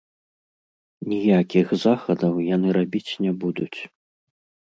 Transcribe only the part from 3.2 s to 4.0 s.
не будуць.